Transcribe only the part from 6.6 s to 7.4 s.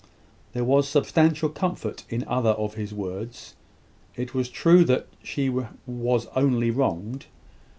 wronged.